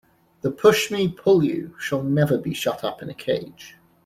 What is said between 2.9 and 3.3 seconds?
in a